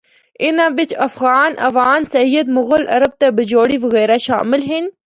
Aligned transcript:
اِناں 0.43 0.69
بچ 0.77 0.89
افغان، 1.07 1.51
آوان، 1.67 2.01
سید، 2.13 2.45
مغل، 2.57 2.83
عرب 2.95 3.11
تے 3.19 3.27
بجوڑی 3.37 3.77
وغیرہ 3.85 4.15
شامل 4.27 4.61
ہن۔ 4.69 4.83